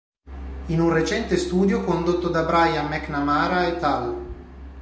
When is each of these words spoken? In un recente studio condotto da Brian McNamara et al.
In 0.65 0.81
un 0.81 0.91
recente 0.91 1.37
studio 1.37 1.83
condotto 1.83 2.29
da 2.29 2.41
Brian 2.43 2.87
McNamara 2.87 3.67
et 3.67 3.83
al. 3.83 4.23